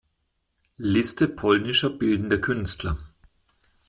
Liste 0.79 1.27
polnischer 1.27 1.91
bildender 1.91 2.39
Künstler 2.39 2.97